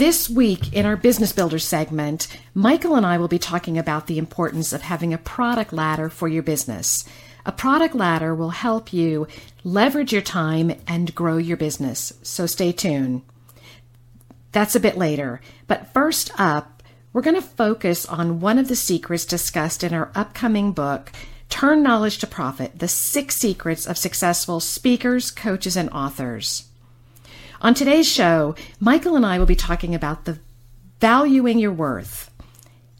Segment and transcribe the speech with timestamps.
[0.00, 4.16] This week in our Business Builder segment, Michael and I will be talking about the
[4.16, 7.04] importance of having a product ladder for your business.
[7.44, 9.28] A product ladder will help you
[9.62, 13.20] leverage your time and grow your business, so stay tuned.
[14.52, 15.42] That's a bit later.
[15.66, 20.10] But first up, we're going to focus on one of the secrets discussed in our
[20.14, 21.12] upcoming book,
[21.50, 26.69] Turn Knowledge to Profit The Six Secrets of Successful Speakers, Coaches, and Authors.
[27.62, 30.38] On today's show, Michael and I will be talking about the
[30.98, 32.30] valuing your worth.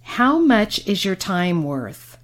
[0.03, 2.19] How much is your time worth?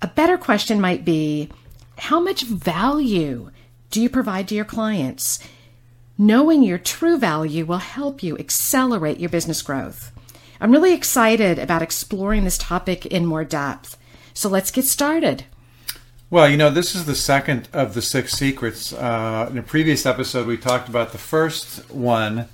[0.00, 1.50] A better question might be
[1.98, 3.50] how much value
[3.90, 5.38] do you provide to your clients?
[6.16, 10.12] Knowing your true value will help you accelerate your business growth.
[10.62, 13.98] I'm really excited about exploring this topic in more depth.
[14.32, 15.44] So let's get started.
[16.28, 18.92] Well, you know, this is the second of the six secrets.
[18.92, 22.48] Uh, in a previous episode, we talked about the first one,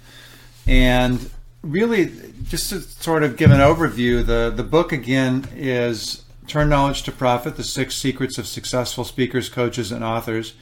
[0.67, 1.31] and
[1.63, 2.13] really,
[2.45, 7.13] just to sort of give an overview, the the book again is "Turn Knowledge to
[7.13, 10.53] Profit: The Six Secrets of Successful Speakers, Coaches, and Authors."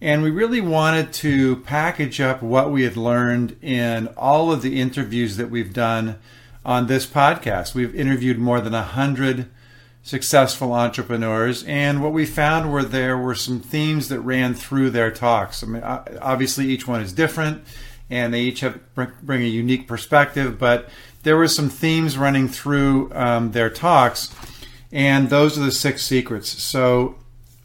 [0.00, 4.80] And we really wanted to package up what we had learned in all of the
[4.80, 6.18] interviews that we've done
[6.64, 7.76] on this podcast.
[7.76, 9.48] We've interviewed more than a hundred
[10.08, 11.64] successful entrepreneurs.
[11.64, 15.62] And what we found were there were some themes that ran through their talks.
[15.62, 17.62] I mean, obviously, each one is different
[18.08, 20.88] and they each have bring a unique perspective, but
[21.24, 24.34] there were some themes running through um, their talks,
[24.90, 26.48] and those are the six secrets.
[26.62, 27.16] So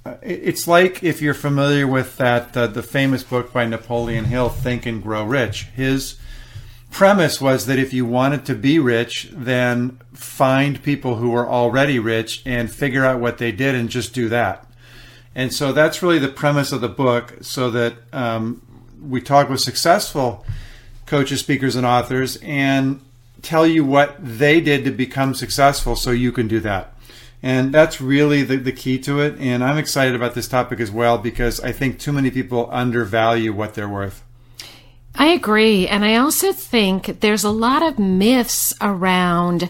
[0.05, 4.49] uh, it's like if you're familiar with that uh, the famous book by Napoleon Hill,
[4.49, 5.67] Think and Grow Rich.
[5.75, 6.17] His
[6.93, 11.99] premise was that if you wanted to be rich, then find people who were already
[11.99, 14.65] rich and figure out what they did and just do that.
[15.35, 18.61] And so that's really the premise of the book, so that um,
[19.01, 20.45] we talk with successful
[21.07, 23.01] coaches, speakers, and authors and
[23.41, 26.93] tell you what they did to become successful so you can do that.
[27.41, 29.37] And that's really the, the key to it.
[29.39, 33.51] And I'm excited about this topic as well because I think too many people undervalue
[33.51, 34.23] what they're worth.
[35.16, 35.88] I agree.
[35.88, 39.69] And I also think there's a lot of myths around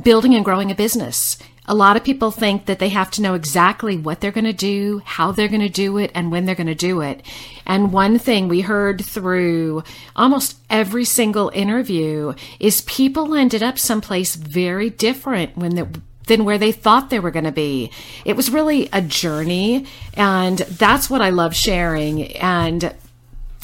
[0.00, 1.38] building and growing a business.
[1.66, 4.52] A lot of people think that they have to know exactly what they're going to
[4.52, 7.22] do, how they're going to do it, and when they're going to do it.
[7.64, 9.82] And one thing we heard through
[10.14, 15.88] almost every single interview is people ended up someplace very different when the
[16.26, 17.90] than where they thought they were going to be.
[18.24, 22.32] It was really a journey, and that's what I love sharing.
[22.36, 22.94] And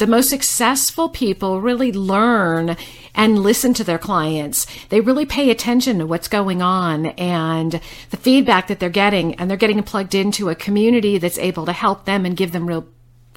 [0.01, 2.77] the most successful people really learn
[3.15, 4.67] and listen to their clients.
[4.89, 7.81] They really pay attention to what's going on and
[8.11, 11.73] the feedback that they're getting, and they're getting plugged into a community that's able to
[11.73, 12.87] help them and give them real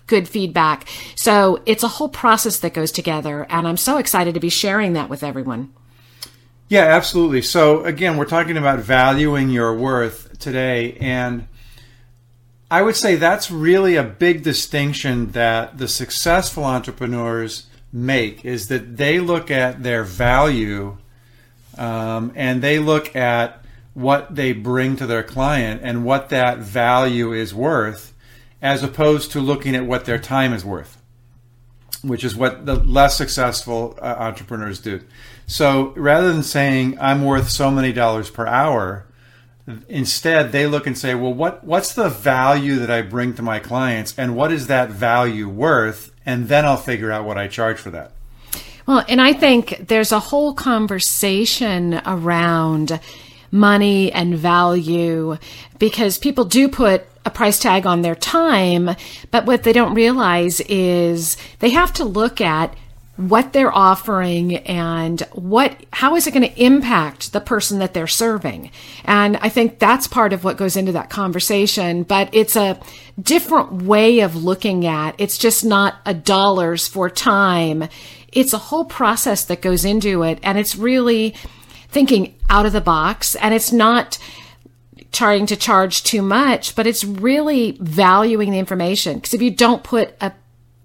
[0.07, 0.87] good feedback.
[1.15, 4.93] So it's a whole process that goes together, and I'm so excited to be sharing
[4.93, 5.73] that with everyone.
[6.69, 7.41] Yeah, absolutely.
[7.41, 11.47] So again, we're talking about valuing your worth today, and
[12.73, 18.97] I would say that's really a big distinction that the successful entrepreneurs make is that
[18.97, 20.97] they look at their value
[21.77, 27.31] um, and they look at what they bring to their client and what that value
[27.31, 28.11] is worth
[28.59, 30.99] as opposed to looking at what their time is worth
[32.01, 34.99] which is what the less successful uh, entrepreneurs do.
[35.45, 39.05] So rather than saying i'm worth so many dollars per hour
[39.87, 43.59] Instead, they look and say, well, what, what's the value that I bring to my
[43.59, 46.13] clients and what is that value worth?
[46.25, 48.11] And then I'll figure out what I charge for that.
[48.85, 52.99] Well, and I think there's a whole conversation around
[53.51, 55.37] money and value
[55.79, 58.89] because people do put a price tag on their time,
[59.31, 62.75] but what they don't realize is they have to look at
[63.15, 68.07] what they're offering and what how is it going to impact the person that they're
[68.07, 68.71] serving?
[69.05, 72.79] And i think that's part of what goes into that conversation but it's a
[73.21, 77.87] different way of looking at it's just not a dollars for time.
[78.31, 81.35] It's a whole process that goes into it and it's really
[81.89, 84.17] thinking out of the box and it's not
[85.11, 89.17] trying to charge too much but it's really valuing the information.
[89.17, 90.31] Because if you don't put a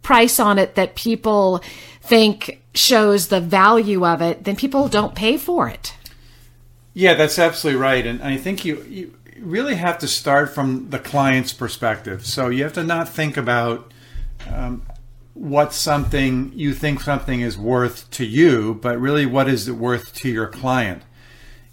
[0.03, 1.63] price on it that people
[2.01, 5.95] think shows the value of it, then people don't pay for it.
[6.95, 8.07] Yeah, that's absolutely right.
[8.07, 12.27] And I think you, you really have to start from the client's perspective.
[12.27, 13.93] So you have to not think about
[14.51, 14.83] um,
[15.35, 20.15] what something you think something is worth to you, but really what is it worth
[20.15, 21.03] to your client.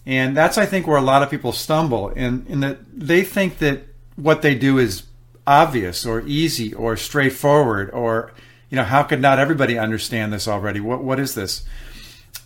[0.05, 3.57] And that's, I think, where a lot of people stumble in, in that they think
[3.57, 5.03] that what they do is
[5.47, 8.31] obvious or easy or straightforward or
[8.69, 10.79] you know how could not everybody understand this already?
[10.79, 11.63] What what is this?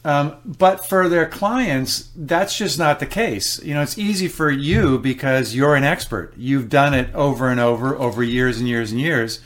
[0.06, 3.62] Um, but for their clients that's just not the case.
[3.64, 6.34] You know it's easy for you because you're an expert.
[6.38, 9.40] You've done it over and over over years and years and years.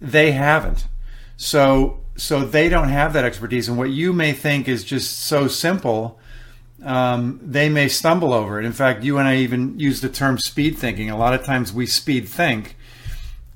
[0.00, 0.86] They haven't.
[1.36, 3.68] So so they don't have that expertise.
[3.68, 6.18] And what you may think is just so simple
[6.82, 8.66] um, they may stumble over it.
[8.66, 11.08] In fact you and i even use the term speed thinking.
[11.08, 12.75] A lot of times we speed think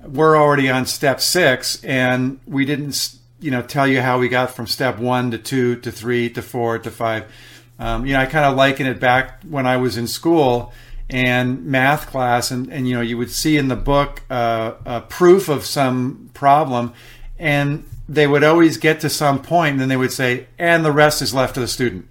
[0.06, 4.50] we're already on step six and we didn't you know tell you how we got
[4.50, 7.30] from step one to two to three to four to five.
[7.78, 10.72] Um, you know i kind of liken it back when i was in school
[11.08, 15.00] and math class and, and you know you would see in the book uh, a
[15.00, 16.92] proof of some problem
[17.38, 20.92] and they would always get to some point and then they would say and the
[20.92, 22.06] rest is left to the student.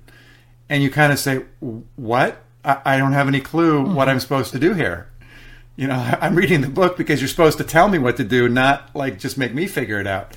[0.69, 1.43] And you kind of say
[1.95, 2.41] what?
[2.63, 3.95] I, I don't have any clue mm-hmm.
[3.95, 5.08] what i'm supposed to do here
[5.79, 8.49] you know, I'm reading the book because you're supposed to tell me what to do,
[8.49, 10.35] not like just make me figure it out.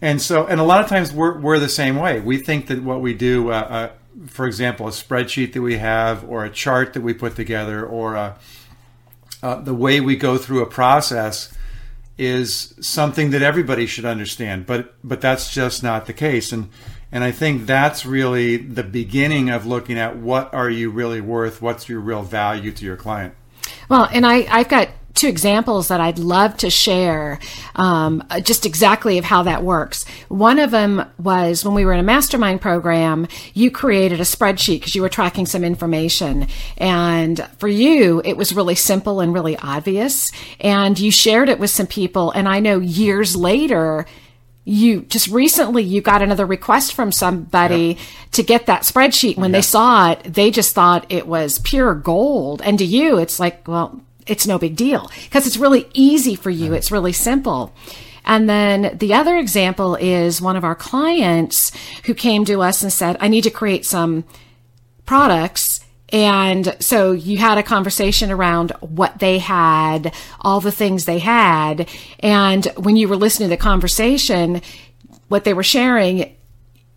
[0.00, 2.20] And so, and a lot of times we're, we're the same way.
[2.20, 3.90] We think that what we do, uh, uh,
[4.28, 8.16] for example, a spreadsheet that we have, or a chart that we put together, or
[8.16, 8.38] uh,
[9.42, 11.52] uh, the way we go through a process
[12.16, 14.66] is something that everybody should understand.
[14.66, 16.50] But but that's just not the case.
[16.50, 16.70] And
[17.12, 21.60] and I think that's really the beginning of looking at what are you really worth?
[21.60, 23.34] What's your real value to your client?
[23.88, 27.38] Well, and I, I've got two examples that I'd love to share,
[27.76, 30.04] um, just exactly of how that works.
[30.28, 34.80] One of them was when we were in a mastermind program, you created a spreadsheet
[34.80, 36.46] because you were tracking some information.
[36.78, 40.32] And for you, it was really simple and really obvious.
[40.60, 42.30] And you shared it with some people.
[42.30, 44.06] And I know years later,
[44.64, 47.98] you just recently you got another request from somebody yep.
[48.32, 49.36] to get that spreadsheet.
[49.36, 49.58] When yep.
[49.58, 52.62] they saw it they just thought it was pure gold.
[52.62, 55.10] And to you it's like well it's no big deal.
[55.24, 56.72] Because it's really easy for you.
[56.72, 57.72] It's really simple.
[58.24, 61.72] And then the other example is one of our clients
[62.04, 64.24] who came to us and said i need to create some
[65.06, 65.80] products
[66.12, 71.88] and so you had a conversation around what they had, all the things they had.
[72.20, 74.62] And when you were listening to the conversation,
[75.28, 76.36] what they were sharing,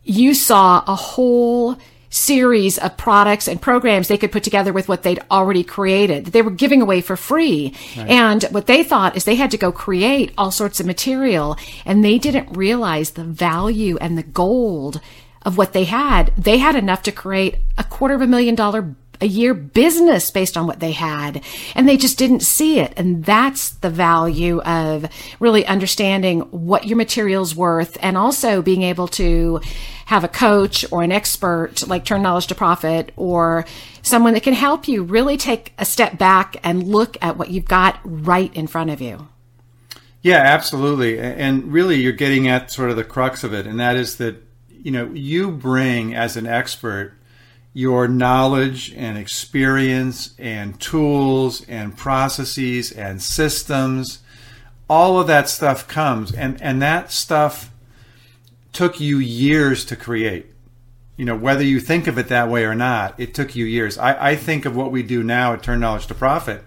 [0.04, 1.78] you saw a whole
[2.10, 6.32] series of products and programs they could put together with what they'd already created that
[6.32, 7.74] they were giving away for free.
[7.98, 8.08] Right.
[8.08, 12.06] And what they thought is they had to go create all sorts of material and
[12.06, 15.02] they didn't realize the value and the gold
[15.42, 16.32] of what they had.
[16.38, 20.58] They had enough to create a quarter of a million dollar a year business based
[20.58, 21.42] on what they had
[21.76, 22.94] and they just didn't see it.
[22.98, 25.08] And that's the value of
[25.40, 29.62] really understanding what your material's worth and also being able to
[30.08, 33.66] have a coach or an expert like turn knowledge to profit or
[34.02, 37.66] someone that can help you really take a step back and look at what you've
[37.66, 39.30] got right in front of you.
[40.22, 41.18] Yeah absolutely.
[41.18, 44.36] And really you're getting at sort of the crux of it and that is that
[44.70, 47.14] you know you bring as an expert
[47.74, 54.20] your knowledge and experience and tools and processes and systems
[54.90, 56.32] all of that stuff comes.
[56.32, 57.72] And and that stuff
[58.72, 60.48] took you years to create.
[61.18, 63.98] You know whether you think of it that way or not it took you years.
[63.98, 66.64] I, I think of what we do now at turn knowledge to profit.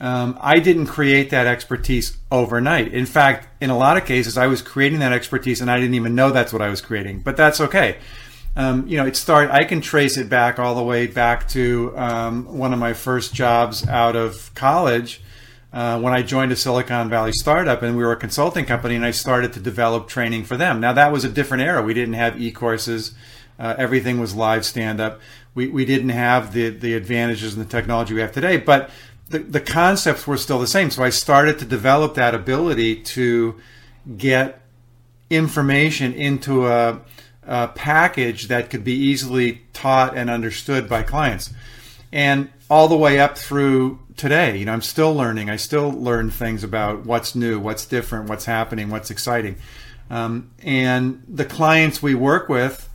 [0.00, 2.92] Um, i didn't create that expertise overnight.
[2.92, 5.94] In fact in a lot of cases i was creating that expertise and i didn't
[5.94, 7.98] even know that's what i was creating but that's okay
[8.56, 9.52] um, you know, it started.
[9.52, 13.32] I can trace it back all the way back to um, one of my first
[13.34, 15.22] jobs out of college
[15.72, 19.04] uh, when I joined a Silicon Valley startup, and we were a consulting company, and
[19.04, 20.80] I started to develop training for them.
[20.80, 21.82] Now that was a different era.
[21.82, 23.14] We didn't have e-courses.
[23.58, 25.20] Uh, everything was live stand up.
[25.54, 28.90] we, we didn't have the, the advantages and the technology we have today, but
[29.28, 30.90] the, the concepts were still the same.
[30.90, 33.60] So I started to develop that ability to
[34.16, 34.60] get
[35.30, 37.00] information into a,
[37.46, 41.52] a package that could be easily taught and understood by clients.
[42.12, 45.50] And all the way up through today, you know, I'm still learning.
[45.50, 49.56] I still learn things about what's new, what's different, what's happening, what's exciting.
[50.10, 52.88] Um, and the clients we work with,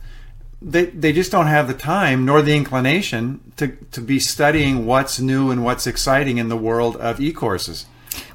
[0.62, 5.20] they, they just don't have the time nor the inclination to, to be studying what's
[5.20, 7.86] new and what's exciting in the world of e-courses.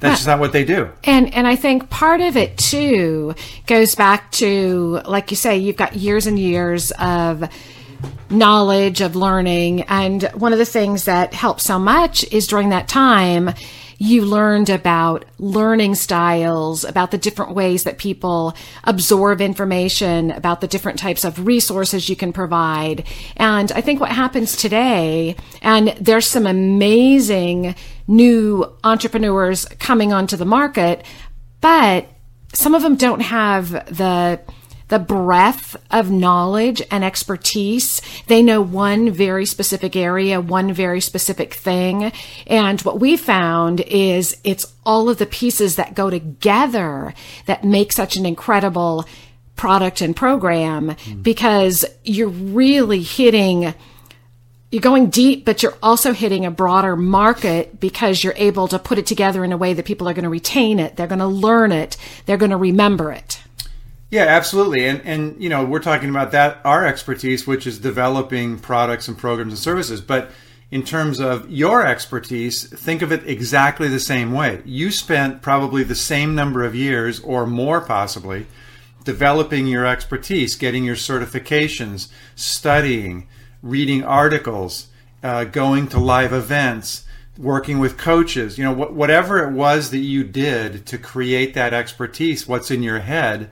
[0.04, 0.90] That's just not what they do.
[1.04, 3.34] And and I think part of it too
[3.66, 7.48] goes back to like you say, you've got years and years of
[8.28, 12.88] knowledge of learning and one of the things that helps so much is during that
[12.88, 13.50] time
[13.98, 20.66] you learned about learning styles, about the different ways that people absorb information, about the
[20.66, 23.06] different types of resources you can provide.
[23.36, 27.74] And I think what happens today, and there's some amazing
[28.06, 31.04] new entrepreneurs coming onto the market,
[31.60, 32.08] but
[32.52, 34.40] some of them don't have the
[34.88, 38.02] the breadth of knowledge and expertise.
[38.26, 42.12] They know one very specific area, one very specific thing.
[42.46, 47.14] And what we found is it's all of the pieces that go together
[47.46, 49.06] that make such an incredible
[49.56, 51.22] product and program mm.
[51.22, 53.72] because you're really hitting
[54.70, 58.98] you're going deep, but you're also hitting a broader market because you're able to put
[58.98, 60.96] it together in a way that people are going to retain it.
[60.96, 61.96] They're going to learn it.
[62.26, 63.40] They're going to remember it.
[64.10, 64.86] Yeah, absolutely.
[64.86, 69.18] And and you know, we're talking about that our expertise which is developing products and
[69.18, 70.30] programs and services, but
[70.70, 74.62] in terms of your expertise, think of it exactly the same way.
[74.64, 78.46] You spent probably the same number of years or more possibly
[79.04, 83.28] developing your expertise, getting your certifications, studying,
[83.64, 84.88] reading articles,
[85.22, 87.06] uh, going to live events,
[87.38, 91.72] working with coaches, you know, wh- whatever it was that you did to create that
[91.72, 93.50] expertise, what's in your head,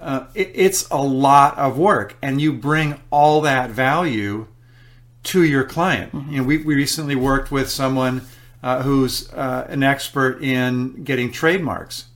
[0.00, 4.46] uh, it, it's a lot of work, and you bring all that value
[5.22, 6.12] to your client.
[6.12, 6.32] Mm-hmm.
[6.32, 8.22] You know, we, we recently worked with someone
[8.62, 12.06] uh, who's uh, an expert in getting trademarks,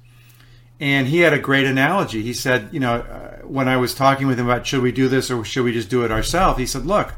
[0.80, 2.22] and he had a great analogy.
[2.22, 5.08] He said, you know, uh, when I was talking with him about should we do
[5.08, 7.14] this or should we just do it ourselves, he said, look.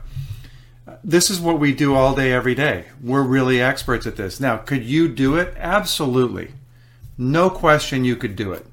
[1.05, 2.87] This is what we do all day, every day.
[3.00, 4.41] We're really experts at this.
[4.41, 5.55] Now, could you do it?
[5.57, 6.53] Absolutely.
[7.17, 8.67] No question you could do it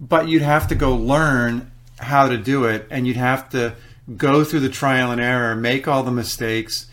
[0.00, 3.74] but you'd have to go learn how to do it and you'd have to
[4.16, 6.86] go through the trial and error, make all the mistakes.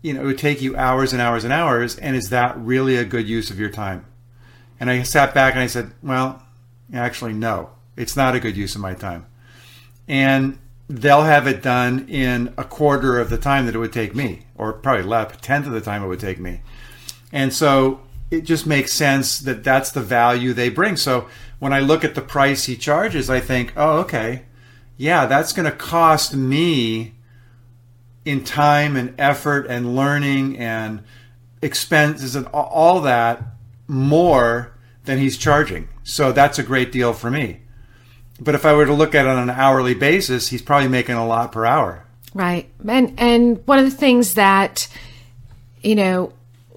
[0.00, 1.96] You know, it would take you hours and hours and hours.
[1.98, 4.06] And is that really a good use of your time?
[4.80, 6.42] And I sat back and I said, well,
[6.92, 9.26] actually, no, it's not a good use of my time.
[10.06, 14.14] And they'll have it done in a quarter of the time that it would take
[14.14, 16.60] me, or probably less, a tenth of the time it would take me.
[17.32, 18.00] And so
[18.30, 20.96] it just makes sense that that's the value they bring.
[20.96, 24.44] So when I look at the price he charges, I think, oh, okay,
[24.96, 27.14] yeah, that's going to cost me
[28.24, 31.02] in time and effort and learning and
[31.60, 33.42] expenses and all that
[33.86, 34.72] more
[35.04, 35.88] than he's charging.
[36.04, 37.60] So that's a great deal for me.
[38.38, 41.14] But if I were to look at it on an hourly basis, he's probably making
[41.16, 42.04] a lot per hour.
[42.34, 42.68] Right.
[42.86, 44.88] And and one of the things that
[45.82, 46.32] you know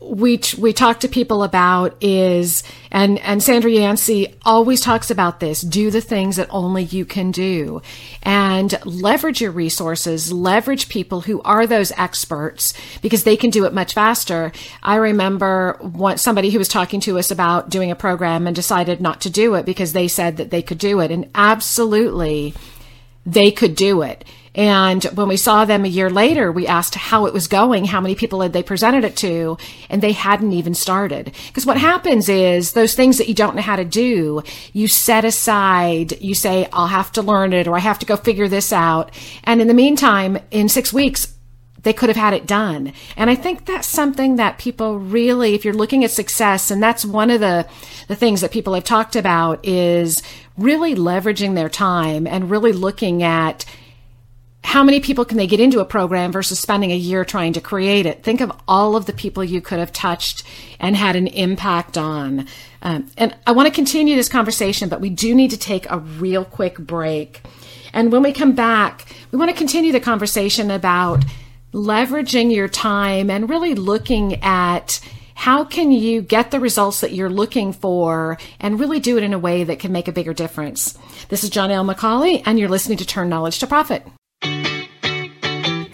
[0.09, 5.61] we we talk to people about is and and Sandra Yancey always talks about this
[5.61, 7.81] do the things that only you can do.
[8.23, 13.73] And leverage your resources leverage people who are those experts because they can do it
[13.73, 14.51] much faster.
[14.81, 19.01] I remember one, somebody who was talking to us about doing a program and decided
[19.01, 21.11] not to do it because they said that they could do it.
[21.11, 22.53] And absolutely
[23.25, 24.23] they could do it
[24.57, 28.01] and when we saw them a year later, we asked how it was going, how
[28.01, 29.55] many people had they presented it to,
[29.87, 31.31] and they hadn't even started.
[31.45, 34.41] Because what happens is those things that you don't know how to do,
[34.73, 38.15] you set aside, you say, I'll have to learn it or I have to go
[38.15, 39.11] figure this out.
[39.43, 41.35] And in the meantime, in six weeks,
[41.83, 42.93] they could have had it done.
[43.15, 47.05] And I think that's something that people really, if you're looking at success, and that's
[47.05, 47.67] one of the,
[48.07, 50.23] the things that people have talked about is
[50.57, 53.63] really leveraging their time and really looking at
[54.63, 57.61] how many people can they get into a program versus spending a year trying to
[57.61, 58.23] create it?
[58.23, 60.43] Think of all of the people you could have touched
[60.79, 62.47] and had an impact on.
[62.81, 65.99] Um, and I want to continue this conversation, but we do need to take a
[65.99, 67.41] real quick break.
[67.93, 71.23] And when we come back, we want to continue the conversation about
[71.73, 74.99] leveraging your time and really looking at
[75.33, 79.33] how can you get the results that you're looking for and really do it in
[79.33, 80.97] a way that can make a bigger difference.
[81.29, 84.03] This is Janelle McCauley, and you're listening to Turn Knowledge to Profit.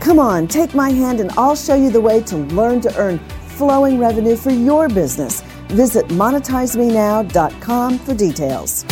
[0.00, 3.18] Come on, take my hand and I'll show you the way to learn to earn
[3.56, 5.42] flowing revenue for your business.
[5.68, 8.84] Visit monetizemenow.com for details.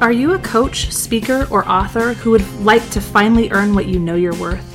[0.00, 3.98] Are you a coach, speaker, or author who would like to finally earn what you
[3.98, 4.66] know you're worth?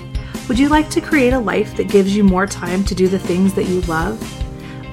[0.47, 3.17] Would you like to create a life that gives you more time to do the
[3.17, 4.19] things that you love?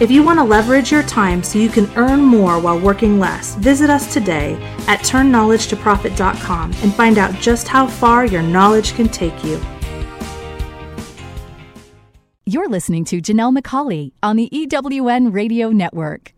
[0.00, 3.56] If you want to leverage your time so you can earn more while working less,
[3.56, 4.54] visit us today
[4.86, 9.60] at turnknowledgetoprofit.com and find out just how far your knowledge can take you.
[12.46, 16.32] You're listening to Janelle McCauley on the EWN Radio Network.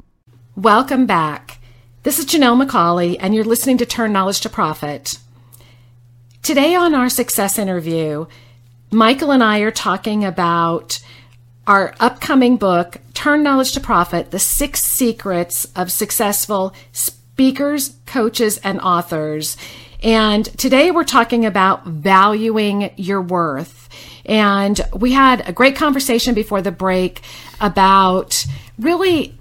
[0.56, 1.60] Welcome back.
[2.02, 5.18] This is Janelle McCauley, and you're listening to Turn Knowledge to Profit.
[6.42, 8.24] Today on our success interview,
[8.90, 10.98] Michael and I are talking about
[11.66, 18.80] our upcoming book, Turn Knowledge to Profit The Six Secrets of Successful Speakers, Coaches, and
[18.80, 19.58] Authors.
[20.02, 23.90] And today we're talking about valuing your worth.
[24.24, 27.20] And we had a great conversation before the break
[27.60, 28.46] about
[28.78, 29.38] really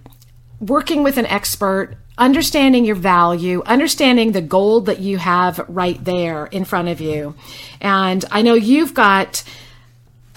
[0.60, 6.48] working with an expert understanding your value, understanding the gold that you have right there
[6.48, 7.34] in front of you.
[7.80, 9.42] And I know you've got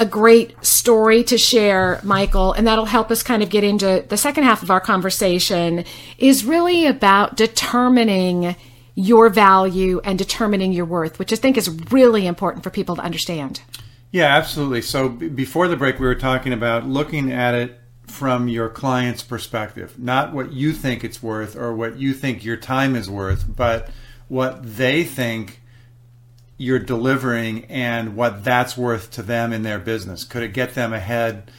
[0.02, 4.16] a great story to share, Michael, and that'll help us kind of get into the
[4.16, 5.84] second half of our conversation
[6.18, 8.56] is really about determining
[8.96, 13.02] your value and determining your worth, which I think is really important for people to
[13.02, 13.62] understand.
[14.10, 14.82] Yeah, absolutely.
[14.82, 19.22] So b- before the break, we were talking about looking at it from your client's
[19.22, 23.44] perspective, not what you think it's worth or what you think your time is worth,
[23.56, 23.88] but
[24.26, 25.61] what they think
[26.56, 30.24] you're delivering and what that's worth to them in their business.
[30.24, 31.50] Could it get them ahead,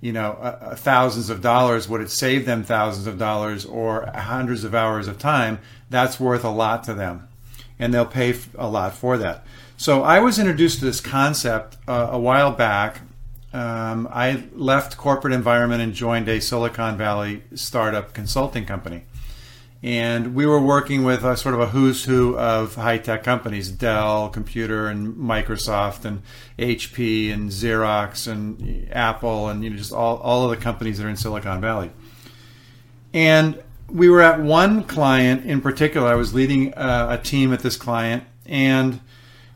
[0.00, 1.88] you know, uh, thousands of dollars?
[1.88, 5.58] Would it save them thousands of dollars or hundreds of hours of time?
[5.90, 7.28] That's worth a lot to them,
[7.78, 9.44] and they'll pay a lot for that.
[9.76, 13.00] So I was introduced to this concept uh, a while back
[13.52, 19.04] um, I left corporate environment and joined a Silicon Valley startup consulting company.
[19.82, 23.70] And we were working with a sort of a who's who of high tech companies
[23.70, 26.22] Dell, Computer, and Microsoft, and
[26.58, 31.06] HP, and Xerox, and Apple, and you know, just all, all of the companies that
[31.06, 31.92] are in Silicon Valley.
[33.14, 36.08] And we were at one client in particular.
[36.08, 39.00] I was leading uh, a team at this client, and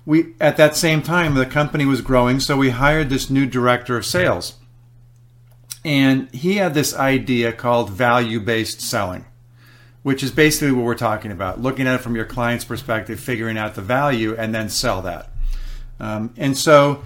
[0.07, 3.97] we at that same time the company was growing, so we hired this new director
[3.97, 4.55] of sales.
[5.85, 9.25] And he had this idea called value-based selling,
[10.03, 13.57] which is basically what we're talking about, looking at it from your client's perspective, figuring
[13.57, 15.31] out the value and then sell that.
[16.01, 17.03] Um, and so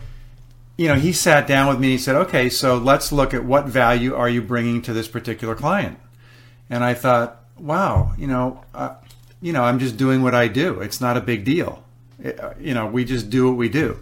[0.77, 3.45] you know, he sat down with me and he said, "Okay, so let's look at
[3.45, 5.99] what value are you bringing to this particular client."
[6.69, 8.95] And I thought, "Wow, you know, uh,
[9.41, 10.81] you know, I'm just doing what I do.
[10.81, 11.83] It's not a big deal.
[12.61, 13.99] You know, we just do what we do.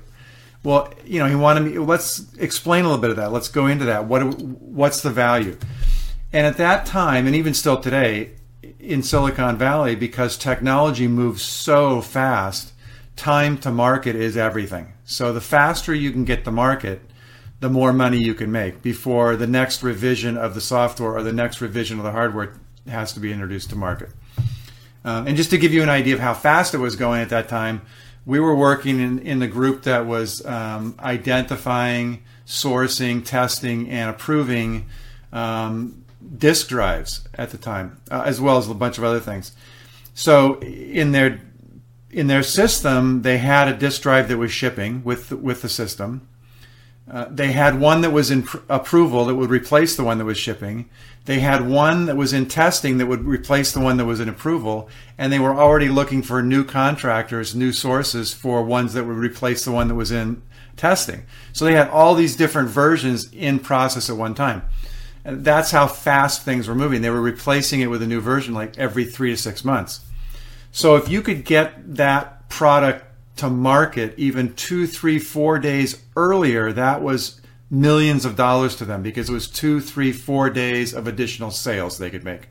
[0.62, 1.78] Well, you know, he wanted me.
[1.78, 3.32] Let's explain a little bit of that.
[3.32, 4.06] Let's go into that.
[4.06, 5.56] What what's the value?
[6.32, 8.32] And at that time, and even still today,
[8.84, 12.72] in Silicon Valley, because technology moves so fast,
[13.16, 14.92] time to market is everything.
[15.04, 17.00] So the faster you can get to market,
[17.60, 21.32] the more money you can make before the next revision of the software or the
[21.32, 22.54] next revision of the hardware
[22.88, 24.10] has to be introduced to market.
[25.04, 27.28] Um, and just to give you an idea of how fast it was going at
[27.30, 27.82] that time,
[28.26, 34.86] we were working in, in the group that was um, identifying, sourcing, testing, and approving
[35.32, 36.03] um,
[36.38, 39.52] disk drives at the time, uh, as well as a bunch of other things.
[40.14, 41.40] So in their
[42.10, 46.28] in their system, they had a disk drive that was shipping with with the system.
[47.10, 50.24] Uh, they had one that was in pr- approval that would replace the one that
[50.24, 50.88] was shipping.
[51.26, 54.28] They had one that was in testing that would replace the one that was in
[54.28, 59.16] approval, and they were already looking for new contractors, new sources for ones that would
[59.16, 60.42] replace the one that was in
[60.76, 61.24] testing.
[61.52, 64.62] So they had all these different versions in process at one time.
[65.24, 67.00] And that's how fast things were moving.
[67.00, 70.00] They were replacing it with a new version like every three to six months.
[70.70, 73.06] So if you could get that product
[73.36, 79.02] to market even two, three, four days earlier, that was millions of dollars to them
[79.02, 82.48] because it was two, three, four days of additional sales they could make.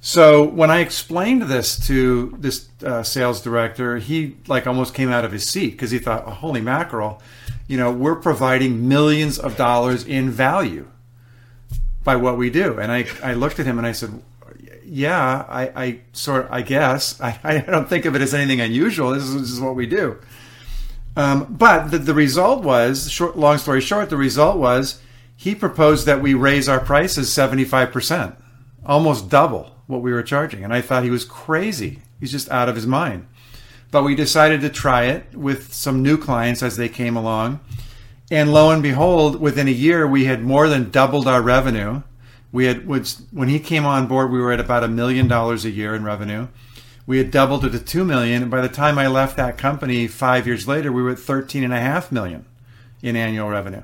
[0.00, 5.24] So when I explained this to this uh, sales director, he like almost came out
[5.24, 7.20] of his seat because he thought, oh, "Holy mackerel!
[7.66, 10.88] You know, we're providing millions of dollars in value
[12.06, 14.22] by what we do." And I, I looked at him and I said,
[14.82, 19.10] "Yeah, I, I sort, I guess I, I don't think of it as anything unusual.
[19.10, 20.18] This is, this is what we do."
[21.16, 25.00] Um, but the, the result was, short, long story short, the result was
[25.34, 28.36] he proposed that we raise our prices seventy five percent,
[28.86, 30.64] almost double what we were charging.
[30.64, 32.00] And I thought he was crazy.
[32.20, 33.26] He's just out of his mind.
[33.90, 37.60] But we decided to try it with some new clients as they came along.
[38.30, 42.02] And lo and behold, within a year, we had more than doubled our revenue.
[42.50, 45.70] We had, when he came on board, we were at about a million dollars a
[45.70, 46.48] year in revenue.
[47.06, 48.42] We had doubled it to two million.
[48.42, 51.62] And by the time I left that company five years later, we were at thirteen
[51.62, 52.46] and a half million
[53.02, 53.82] in annual revenue.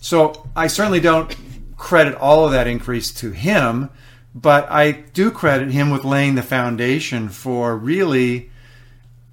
[0.00, 1.36] So I certainly don't
[1.76, 3.90] credit all of that increase to him
[4.36, 8.50] but I do credit him with laying the foundation for really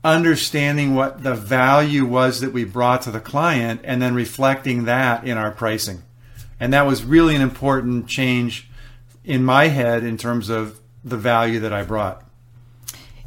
[0.04, 5.26] understanding what the value was that we brought to the client and then reflecting that
[5.26, 6.04] in our pricing.
[6.60, 8.70] And that was really an important change
[9.24, 12.24] in my head in terms of the value that I brought.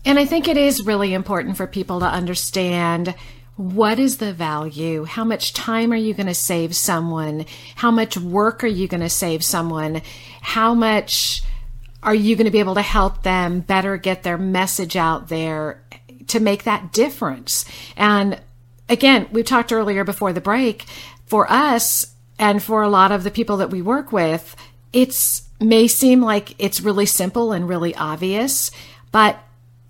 [0.05, 3.15] And I think it is really important for people to understand
[3.57, 5.05] what is the value?
[5.05, 7.47] How much time are you going to save someone?
[7.77, 10.03] How much work are you going to save someone?
[10.43, 11.43] How much
[12.03, 15.83] are you going to be able to help them better get their message out there
[16.29, 17.65] to make that difference?
[17.97, 18.41] And
[18.89, 20.85] again, we talked earlier before the break,
[21.27, 24.57] for us and for a lot of the people that we work with,
[24.93, 28.71] it's may seem like it's really simple and really obvious,
[29.11, 29.39] but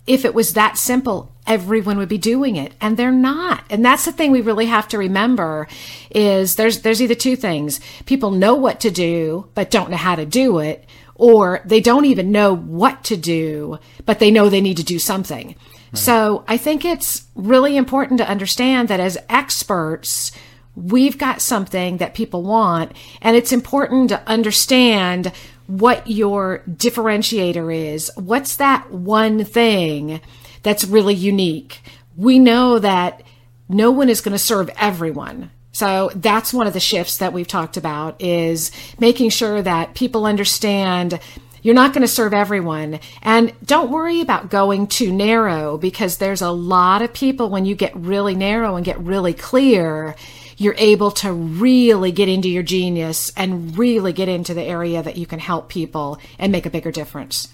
[0.05, 3.63] if it was that simple, everyone would be doing it and they're not.
[3.69, 5.67] And that's the thing we really have to remember
[6.09, 7.81] is there's there's either two things.
[8.05, 12.05] People know what to do but don't know how to do it or they don't
[12.05, 15.55] even know what to do, but they know they need to do something.
[15.93, 20.31] So I think it's really important to understand that as experts,
[20.75, 25.31] we've got something that people want, and it's important to understand
[25.67, 28.11] what your differentiator is.
[28.15, 30.21] What's that one thing
[30.63, 31.81] that's really unique?
[32.15, 33.23] We know that
[33.69, 35.51] no one is going to serve everyone.
[35.71, 40.25] So that's one of the shifts that we've talked about is making sure that people
[40.25, 41.19] understand
[41.61, 42.99] you're not going to serve everyone.
[43.21, 47.75] And don't worry about going too narrow because there's a lot of people when you
[47.75, 50.15] get really narrow and get really clear,
[50.57, 55.17] you're able to really get into your genius and really get into the area that
[55.17, 57.53] you can help people and make a bigger difference.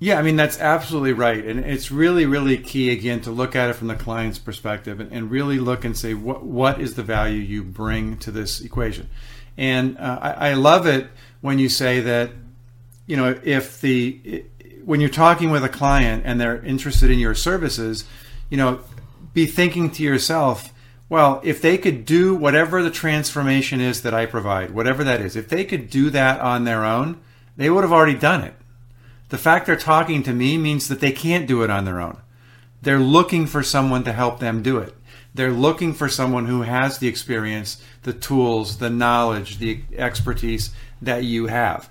[0.00, 1.42] Yeah, I mean, that's absolutely right.
[1.42, 5.10] And it's really, really key, again, to look at it from the client's perspective and,
[5.10, 9.08] and really look and say, what, what is the value you bring to this equation?
[9.56, 11.06] And uh, I, I love it
[11.40, 12.30] when you say that,
[13.06, 14.44] you know, if the,
[14.84, 18.04] when you're talking with a client and they're interested in your services,
[18.50, 18.80] you know,
[19.32, 20.72] be thinking to yourself,
[21.08, 25.36] well, if they could do whatever the transformation is that I provide, whatever that is,
[25.36, 27.20] if they could do that on their own,
[27.56, 28.54] they would have already done it
[29.34, 32.18] the fact they're talking to me means that they can't do it on their own.
[32.82, 34.94] They're looking for someone to help them do it.
[35.34, 40.70] They're looking for someone who has the experience, the tools, the knowledge, the expertise
[41.02, 41.90] that you have.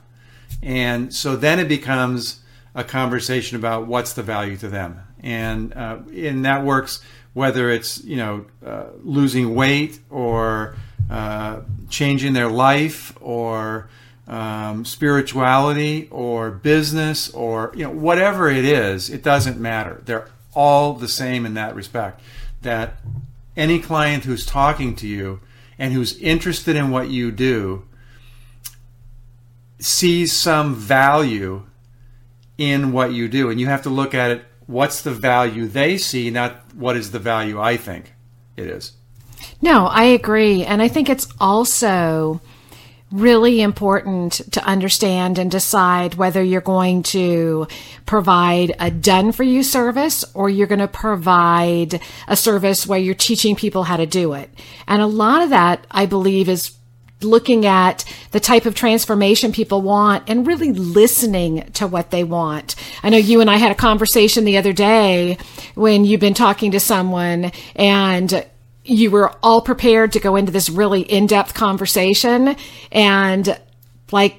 [0.62, 2.42] And so then it becomes
[2.76, 5.00] a conversation about what's the value to them.
[5.22, 7.02] And, uh, and that works
[7.34, 10.76] whether it's, you know, uh, losing weight or
[11.10, 13.90] uh, changing their life or
[14.28, 20.94] um, spirituality or business or you know whatever it is it doesn't matter they're all
[20.94, 22.22] the same in that respect
[22.62, 22.96] that
[23.58, 25.42] any client who's talking to you
[25.78, 27.86] and who's interested in what you do
[29.84, 31.62] sees some value
[32.58, 35.98] in what you do and you have to look at it what's the value they
[35.98, 38.14] see not what is the value i think
[38.56, 38.94] it is
[39.62, 42.40] no i agree and i think it's also
[43.12, 47.68] really important to understand and decide whether you're going to
[48.06, 53.14] provide a done for you service or you're going to provide a service where you're
[53.14, 54.50] teaching people how to do it.
[54.88, 56.76] And a lot of that, I believe, is
[57.24, 62.76] looking at the type of transformation people want and really listening to what they want.
[63.04, 65.38] I know you and I had a conversation the other day
[65.76, 68.46] when you've been talking to someone and
[68.86, 72.56] you were all prepared to go into this really in-depth conversation
[72.92, 73.60] and
[74.12, 74.38] like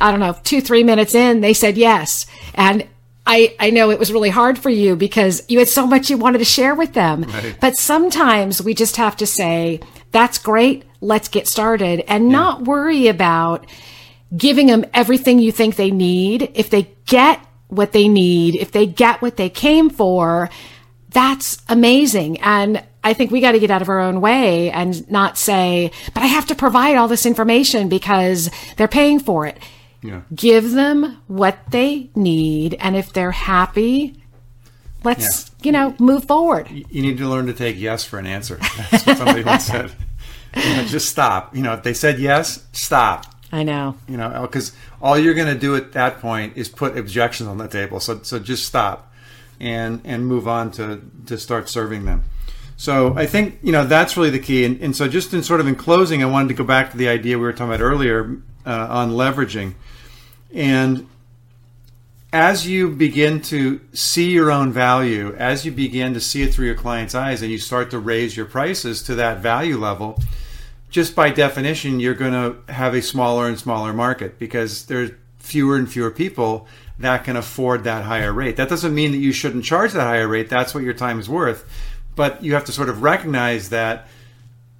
[0.00, 2.26] I don't know, 2 3 minutes in they said yes.
[2.54, 2.88] And
[3.26, 6.18] I, I know it was really hard for you because you had so much you
[6.18, 7.22] wanted to share with them.
[7.22, 7.56] Right.
[7.60, 9.80] But sometimes we just have to say,
[10.12, 10.84] that's great.
[11.04, 12.32] Let's get started and yeah.
[12.32, 13.66] not worry about
[14.34, 16.50] giving them everything you think they need.
[16.54, 20.48] If they get what they need, if they get what they came for,
[21.10, 22.40] that's amazing.
[22.40, 25.90] And I think we got to get out of our own way and not say,
[26.14, 29.58] but I have to provide all this information because they're paying for it.
[30.02, 30.22] Yeah.
[30.34, 32.74] Give them what they need.
[32.80, 34.22] And if they're happy,
[35.02, 35.66] let's, yeah.
[35.66, 36.68] you know, move forward.
[36.70, 38.56] You need to learn to take yes for an answer.
[38.90, 39.92] That's what somebody once said.
[40.56, 41.54] You know, just stop.
[41.54, 43.26] You know, if they said yes, stop.
[43.52, 43.96] I know.
[44.08, 47.58] You know, because all you're going to do at that point is put objections on
[47.58, 48.00] the table.
[48.00, 49.12] So, so just stop
[49.60, 52.24] and and move on to to start serving them.
[52.76, 54.64] So I think you know that's really the key.
[54.64, 56.96] And, and so just in sort of in closing, I wanted to go back to
[56.96, 59.74] the idea we were talking about earlier uh, on leveraging,
[60.52, 61.06] and
[62.32, 66.66] as you begin to see your own value, as you begin to see it through
[66.66, 70.18] your client's eyes, and you start to raise your prices to that value level,
[70.94, 75.74] just by definition, you're going to have a smaller and smaller market because there's fewer
[75.74, 76.68] and fewer people
[77.00, 78.54] that can afford that higher rate.
[78.54, 80.48] That doesn't mean that you shouldn't charge that higher rate.
[80.48, 81.68] That's what your time is worth.
[82.14, 84.06] But you have to sort of recognize that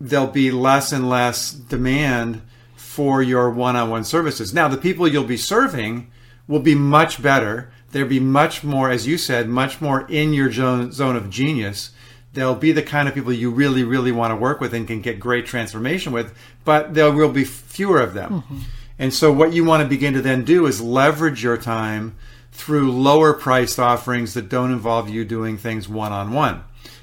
[0.00, 2.42] there'll be less and less demand
[2.76, 4.54] for your one on one services.
[4.54, 6.12] Now, the people you'll be serving
[6.46, 7.72] will be much better.
[7.90, 11.90] They'll be much more, as you said, much more in your zone, zone of genius.
[12.34, 15.00] They'll be the kind of people you really, really want to work with and can
[15.00, 18.42] get great transformation with, but there will be fewer of them.
[18.42, 18.58] Mm-hmm.
[18.98, 22.16] And so, what you want to begin to then do is leverage your time
[22.52, 26.62] through lower priced offerings that don't involve you doing things one on one.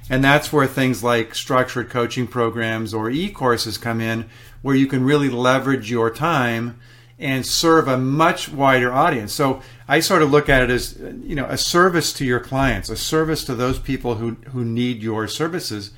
[0.10, 4.30] And that's where things like structured coaching programs or e courses come in,
[4.62, 6.80] where you can really leverage your time
[7.22, 9.32] and serve a much wider audience.
[9.32, 12.90] So I sort of look at it as you know a service to your clients,
[12.90, 15.92] a service to those people who who need your services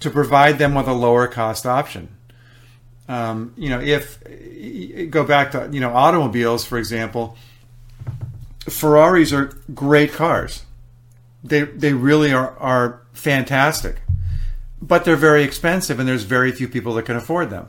[0.00, 2.08] to provide them with a lower cost option.
[3.08, 4.18] Um, you know, if
[5.10, 7.36] go back to you know automobiles, for example,
[8.68, 10.64] Ferraris are great cars.
[11.44, 14.02] They they really are are fantastic,
[14.80, 17.68] but they're very expensive, and there's very few people that can afford them.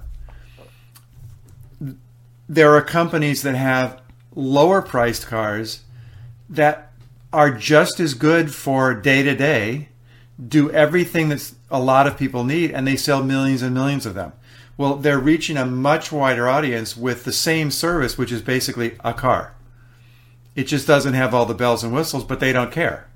[2.47, 4.01] There are companies that have
[4.35, 5.81] lower priced cars
[6.49, 6.91] that
[7.31, 9.89] are just as good for day to day,
[10.45, 14.13] do everything that a lot of people need, and they sell millions and millions of
[14.13, 14.33] them.
[14.77, 19.13] Well, they're reaching a much wider audience with the same service, which is basically a
[19.13, 19.55] car.
[20.55, 23.07] It just doesn't have all the bells and whistles, but they don't care.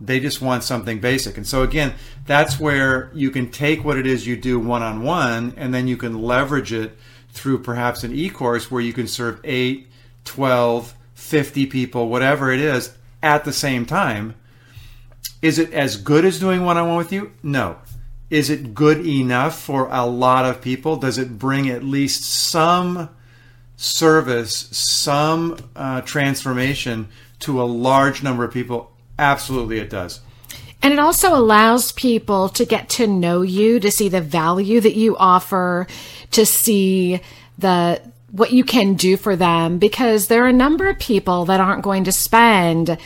[0.00, 1.36] They just want something basic.
[1.36, 1.94] And so, again,
[2.26, 5.86] that's where you can take what it is you do one on one and then
[5.86, 6.96] you can leverage it
[7.32, 9.88] through perhaps an e course where you can serve 8,
[10.24, 14.34] 12, 50 people, whatever it is, at the same time.
[15.40, 17.32] Is it as good as doing one on one with you?
[17.42, 17.78] No.
[18.30, 20.96] Is it good enough for a lot of people?
[20.96, 23.10] Does it bring at least some
[23.76, 27.08] service, some uh, transformation
[27.40, 28.92] to a large number of people?
[29.18, 30.20] Absolutely, it does.
[30.82, 34.96] And it also allows people to get to know you, to see the value that
[34.96, 35.86] you offer,
[36.32, 37.20] to see
[37.58, 41.60] the what you can do for them because there are a number of people that
[41.60, 42.96] aren't going to spend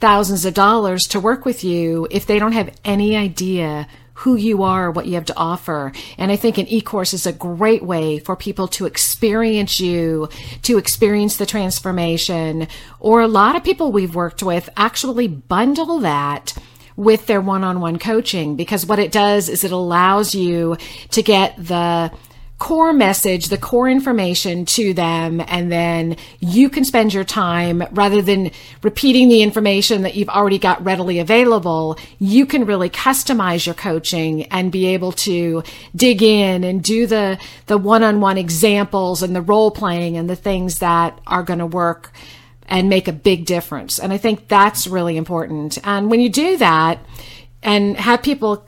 [0.00, 3.88] thousands of dollars to work with you if they don't have any idea
[4.22, 5.92] who you are, what you have to offer.
[6.16, 10.28] And I think an e-course is a great way for people to experience you,
[10.62, 12.68] to experience the transformation.
[13.00, 16.54] Or a lot of people we've worked with actually bundle that
[16.96, 20.76] with their one-on-one coaching because what it does is it allows you
[21.10, 22.12] to get the
[22.62, 28.22] core message, the core information to them, and then you can spend your time rather
[28.22, 28.52] than
[28.84, 31.98] repeating the information that you've already got readily available.
[32.20, 35.64] You can really customize your coaching and be able to
[35.96, 40.78] dig in and do the, the one-on-one examples and the role playing and the things
[40.78, 42.12] that are going to work
[42.68, 43.98] and make a big difference.
[43.98, 45.78] And I think that's really important.
[45.82, 47.00] And when you do that
[47.60, 48.64] and have people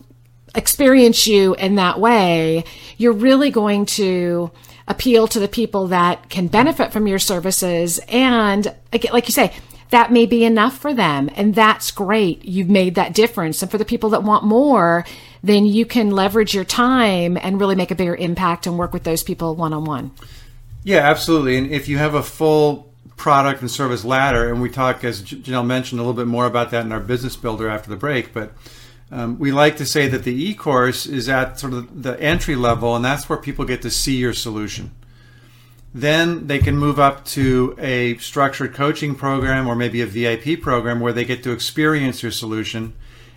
[0.55, 2.65] experience you in that way,
[2.97, 4.51] you're really going to
[4.87, 7.99] appeal to the people that can benefit from your services.
[8.09, 9.53] And like you say,
[9.91, 11.31] that may be enough for them.
[11.37, 12.45] And that's great.
[12.45, 13.63] You've made that difference.
[13.63, 15.05] And for the people that want more,
[15.43, 19.05] then you can leverage your time and really make a bigger impact and work with
[19.05, 20.11] those people one on one.
[20.83, 21.57] Yeah, absolutely.
[21.57, 25.67] And if you have a full product and service ladder, and we talk, as Janelle
[25.67, 28.53] mentioned, a little bit more about that in our business builder after the break, but
[29.15, 32.97] um, we like to say that the e-course is at sort of the entry level,
[32.97, 34.91] and that's where people get to see your solution.
[35.95, 40.99] Then they can move up to a structured coaching program or maybe a VIP program
[40.99, 42.93] where they get to experience your solution.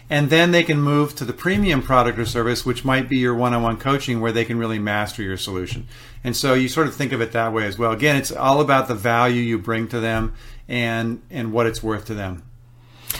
[0.09, 3.35] And then they can move to the premium product or service, which might be your
[3.35, 5.85] one on one coaching where they can really master your solution.
[6.23, 7.91] And so you sort of think of it that way as well.
[7.91, 10.33] Again, it's all about the value you bring to them
[10.67, 12.46] and, and what it's worth to them.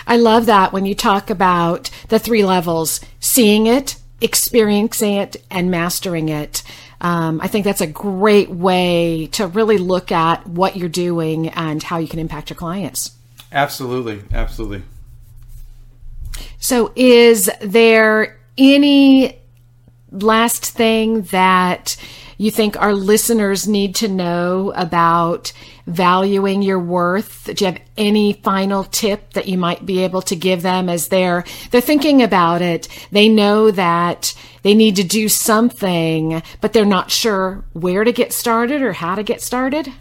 [0.06, 5.72] I love that when you talk about the three levels seeing it, experiencing it, and
[5.72, 6.64] mastering it.
[7.00, 11.82] Um, I think that's a great way to really look at what you're doing and
[11.84, 13.12] how you can impact your clients.
[13.52, 14.24] Absolutely.
[14.34, 14.84] Absolutely.
[16.60, 19.40] So, is there any
[20.12, 21.96] last thing that
[22.38, 25.52] you think our listeners need to know about
[25.88, 27.50] valuing your worth?
[27.54, 31.08] Do you have any final tip that you might be able to give them as
[31.08, 32.88] they're they're thinking about it?
[33.12, 38.34] They know that they need to do something, but they're not sure where to get
[38.34, 39.92] started or how to get started.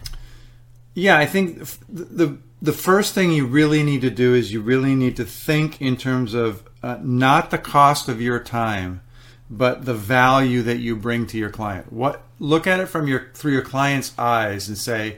[0.93, 4.95] Yeah, I think the the first thing you really need to do is you really
[4.95, 9.01] need to think in terms of uh, not the cost of your time,
[9.49, 11.91] but the value that you bring to your client.
[11.91, 15.17] What look at it from your through your client's eyes and say,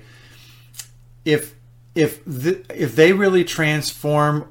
[1.25, 1.55] if
[1.95, 4.47] if the, if they really transform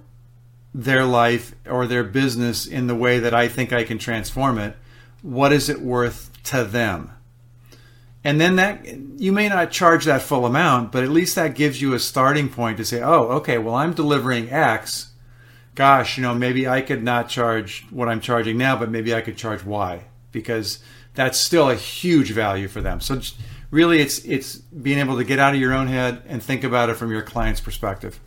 [0.75, 4.77] their life or their business in the way that I think I can transform it,
[5.23, 7.13] what is it worth to them?
[8.25, 8.85] And then that
[9.17, 12.49] you may not charge that full amount, but at least that gives you a starting
[12.49, 15.13] point to say, "Oh, okay, well I'm delivering X.
[15.79, 19.21] Gosh, you know, maybe I could not charge what I'm charging now, but maybe I
[19.21, 20.81] could charge Y because
[21.15, 23.21] that's still a huge value for them." So
[23.71, 26.91] really it's it's being able to get out of your own head and think about
[26.91, 28.19] it from your client's perspective.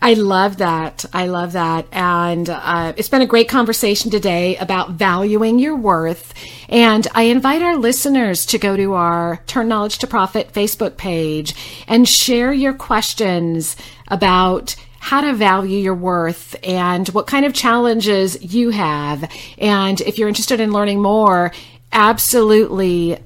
[0.00, 1.04] I love that.
[1.12, 1.86] I love that.
[1.92, 6.32] And uh, it's been a great conversation today about valuing your worth.
[6.70, 11.54] And I invite our listeners to go to our Turn Knowledge to Profit Facebook page
[11.86, 13.76] and share your questions
[14.08, 19.28] about how to value your worth and what kind of challenges you have.
[19.58, 21.52] And if you're interested in learning more,
[21.90, 23.18] absolutely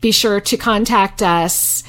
[0.00, 1.84] be sure to contact us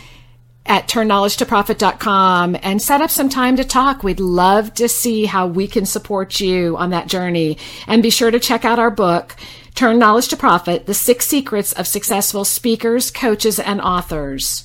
[0.65, 4.04] at turnknowledgetoprofit.com and set up some time to talk.
[4.04, 7.58] We'd love to see how we can support you on that journey.
[7.88, 9.36] And be sure to check out our book,
[9.75, 14.64] Turn Knowledge to Profit, The Six Secrets of Successful Speakers, Coaches, and Authors.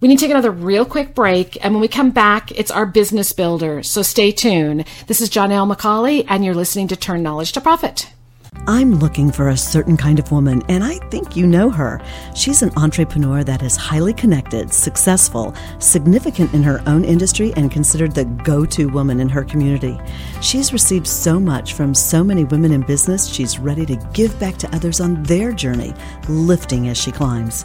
[0.00, 1.62] We need to take another real quick break.
[1.62, 3.82] And when we come back, it's our business builder.
[3.82, 4.86] So stay tuned.
[5.08, 8.10] This is Janelle McCauley, and you're listening to Turn Knowledge to Profit.
[8.66, 12.00] I'm looking for a certain kind of woman, and I think you know her.
[12.34, 18.14] She's an entrepreneur that is highly connected, successful, significant in her own industry, and considered
[18.14, 19.98] the go to woman in her community.
[20.42, 24.56] She's received so much from so many women in business, she's ready to give back
[24.58, 25.94] to others on their journey,
[26.28, 27.64] lifting as she climbs.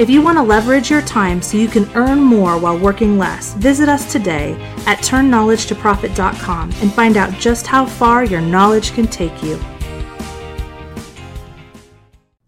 [0.00, 3.52] If you want to leverage your time so you can earn more while working less,
[3.52, 4.54] visit us today
[4.86, 9.60] at turnknowledgetoprofit.com and find out just how far your knowledge can take you.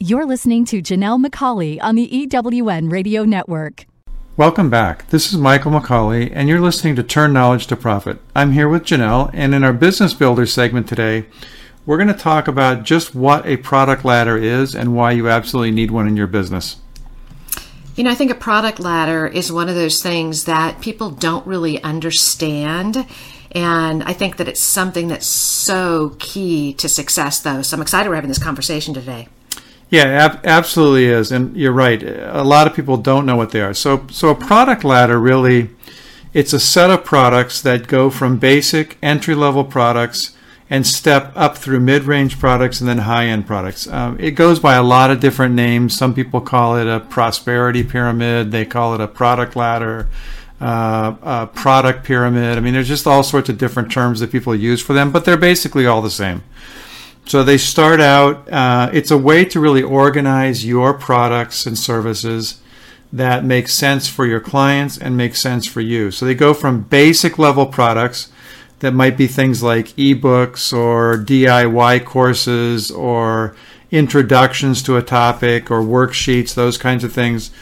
[0.01, 3.85] You're listening to Janelle McCauley on the EWN Radio Network.
[4.39, 5.09] Welcome back.
[5.09, 8.19] This is Michael McCauley, and you're listening to Turn Knowledge to Profit.
[8.35, 11.27] I'm here with Janelle, and in our Business Builder segment today,
[11.85, 15.73] we're going to talk about just what a product ladder is and why you absolutely
[15.73, 16.77] need one in your business.
[17.95, 21.47] You know, I think a product ladder is one of those things that people don't
[21.47, 23.07] really understand.
[23.51, 27.61] And I think that it's something that's so key to success, though.
[27.61, 29.29] So I'm excited we're having this conversation today.
[29.91, 32.03] Yeah, ab- absolutely is, and you're right.
[32.03, 33.75] A lot of people don't know what they are.
[33.75, 35.69] So, so a product ladder really,
[36.33, 40.35] it's a set of products that go from basic entry level products
[40.73, 43.87] and step up through mid-range products and then high-end products.
[43.89, 45.95] Um, it goes by a lot of different names.
[45.95, 48.53] Some people call it a prosperity pyramid.
[48.53, 50.09] They call it a product ladder,
[50.63, 52.57] uh, a product pyramid.
[52.57, 55.27] I mean, there's just all sorts of different terms that people use for them, but
[55.27, 56.43] they're basically all the same.
[57.27, 58.51] So they start out.
[58.51, 62.63] Uh, it's a way to really organize your products and services
[63.13, 66.11] that make sense for your clients and make sense for you.
[66.11, 68.32] So they go from basic level products
[68.83, 73.55] that might be things like ebooks or DIY courses or
[73.93, 77.53] introductions to a topic or worksheets, those kinds of things,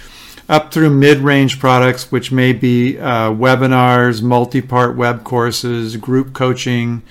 [0.48, 6.32] up through mid range products, which may be uh, webinars, multi part web courses, group
[6.32, 7.02] coaching.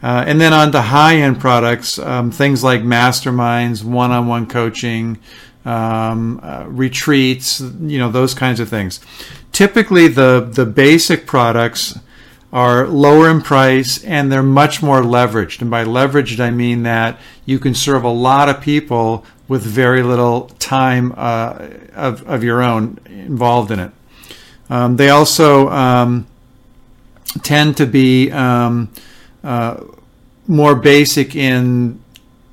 [0.00, 4.46] Uh, and then on to high end products, um, things like masterminds, one on one
[4.46, 5.18] coaching,
[5.64, 9.00] um, uh, retreats, you know, those kinds of things.
[9.50, 11.98] Typically, the, the basic products
[12.52, 15.60] are lower in price and they're much more leveraged.
[15.60, 20.02] And by leveraged, I mean that you can serve a lot of people with very
[20.02, 23.92] little time uh, of, of your own involved in it.
[24.70, 26.26] Um, they also um,
[27.42, 28.90] tend to be um,
[29.42, 29.82] uh,
[30.46, 32.02] more basic in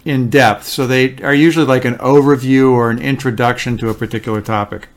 [0.03, 0.65] in depth.
[0.65, 4.87] So they are usually like an overview or an introduction to a particular topic.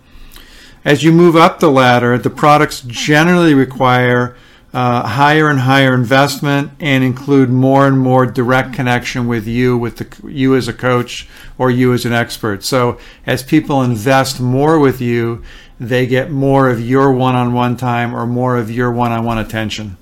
[0.84, 4.36] As you move up the ladder, the products generally require
[4.72, 9.96] uh, higher and higher investment and include more and more direct connection with you, with
[9.96, 12.62] the, you as a coach or you as an expert.
[12.62, 15.42] So as people invest more with you,
[15.80, 19.96] they get more of your one-on-one time or more of your one-on-one attention.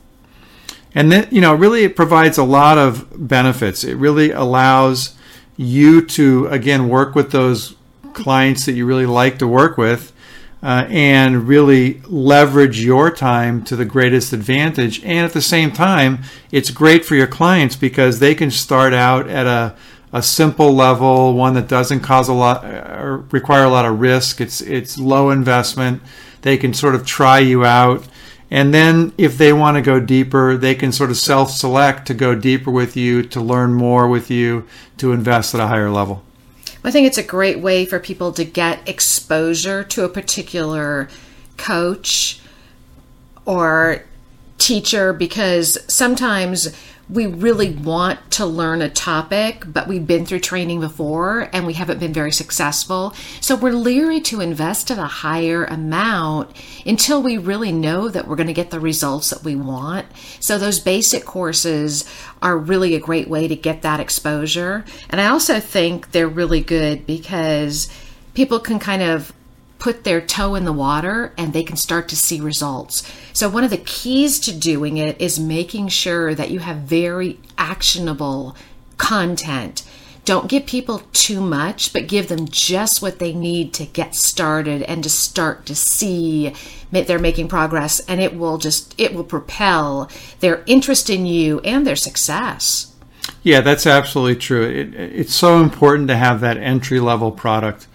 [0.94, 3.84] And then, you know, really it provides a lot of benefits.
[3.84, 5.14] It really allows
[5.56, 7.76] you to, again, work with those
[8.14, 10.12] clients that you really like to work with
[10.62, 15.02] uh, and really leverage your time to the greatest advantage.
[15.04, 19.28] And at the same time, it's great for your clients because they can start out
[19.28, 19.76] at a,
[20.12, 24.00] a simple level, one that doesn't cause a lot or uh, require a lot of
[24.00, 24.40] risk.
[24.40, 26.02] It's it's low investment.
[26.42, 28.06] They can sort of try you out.
[28.50, 32.14] And then if they want to go deeper, they can sort of self select to
[32.14, 34.66] go deeper with you, to learn more with you,
[34.98, 36.22] to invest at a higher level.
[36.86, 41.08] I think it's a great way for people to get exposure to a particular
[41.56, 42.38] coach
[43.44, 44.04] or
[44.58, 46.72] teacher because sometimes
[47.08, 51.74] we really want to learn a topic, but we've been through training before and we
[51.74, 53.14] haven't been very successful.
[53.40, 56.50] So we're leery to invest at a higher amount
[56.84, 60.06] until we really know that we're going to get the results that we want.
[60.40, 62.04] So those basic courses
[62.42, 64.84] are really a great way to get that exposure.
[65.08, 67.88] And I also think they're really good because
[68.34, 69.32] people can kind of
[69.78, 73.10] put their toe in the water and they can start to see results.
[73.32, 77.38] So, one of the keys to doing it is making sure that you have very
[77.58, 78.56] actionable
[78.96, 79.82] content.
[80.24, 84.82] Don't give people too much, but give them just what they need to get started
[84.82, 86.52] and to start to see
[86.90, 90.10] they're making progress and it will just it will propel
[90.40, 92.92] their interest in you and their success.
[93.42, 94.62] Yeah, that's absolutely true.
[94.62, 97.86] It, it's so important to have that entry level product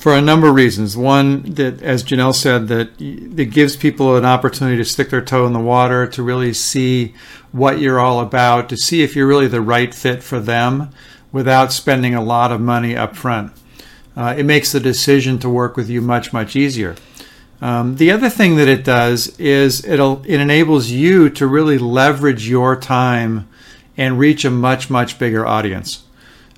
[0.00, 0.96] for a number of reasons.
[0.96, 5.46] One, that as Janelle said, that it gives people an opportunity to stick their toe
[5.46, 7.14] in the water, to really see
[7.52, 10.90] what you're all about, to see if you're really the right fit for them
[11.32, 13.52] without spending a lot of money up front.
[14.16, 16.96] Uh, it makes the decision to work with you much, much easier.
[17.60, 22.48] Um, the other thing that it does is it'll, it enables you to really leverage
[22.48, 23.48] your time
[23.98, 26.04] and reach a much, much bigger audience.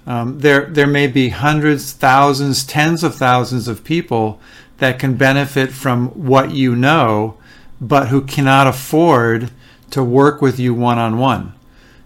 [0.07, 4.41] Um, there, there may be hundreds, thousands, tens of thousands of people
[4.79, 7.37] that can benefit from what you know,
[7.81, 9.51] but who cannot afford
[9.91, 11.55] to work with you one on one.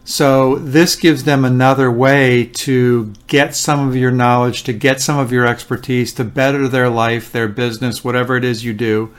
[0.05, 5.19] So this gives them another way to get some of your knowledge, to get some
[5.19, 9.13] of your expertise, to better their life, their business, whatever it is you do,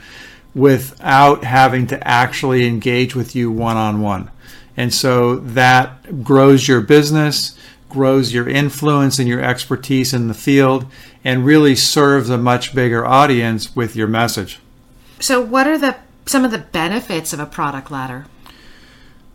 [0.54, 4.30] without having to actually engage with you one on one.
[4.78, 7.57] And so that grows your business,
[7.88, 10.86] grows your influence and your expertise in the field,
[11.24, 14.58] and really serves a much bigger audience with your message.
[15.20, 18.26] So, what are the some of the benefits of a product ladder?